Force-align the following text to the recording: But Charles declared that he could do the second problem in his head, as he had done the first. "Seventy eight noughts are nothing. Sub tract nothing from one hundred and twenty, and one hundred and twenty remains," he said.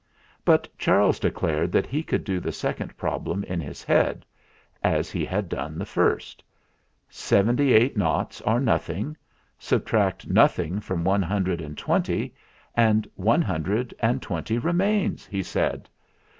But 0.43 0.67
Charles 0.79 1.19
declared 1.19 1.71
that 1.73 1.85
he 1.85 2.01
could 2.01 2.23
do 2.23 2.39
the 2.39 2.51
second 2.51 2.97
problem 2.97 3.43
in 3.43 3.61
his 3.61 3.83
head, 3.83 4.25
as 4.83 5.11
he 5.11 5.23
had 5.23 5.47
done 5.47 5.77
the 5.77 5.85
first. 5.85 6.43
"Seventy 7.07 7.71
eight 7.73 7.95
noughts 7.95 8.41
are 8.41 8.59
nothing. 8.59 9.15
Sub 9.59 9.85
tract 9.85 10.27
nothing 10.27 10.79
from 10.79 11.03
one 11.03 11.21
hundred 11.21 11.61
and 11.61 11.77
twenty, 11.77 12.33
and 12.73 13.07
one 13.13 13.43
hundred 13.43 13.93
and 13.99 14.23
twenty 14.23 14.57
remains," 14.57 15.27
he 15.27 15.43
said. 15.43 15.87